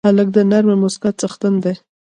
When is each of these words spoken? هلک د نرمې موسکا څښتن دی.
هلک 0.07 0.27
د 0.35 0.39
نرمې 0.51 0.75
موسکا 0.81 1.09
څښتن 1.19 1.53
دی. 1.63 1.73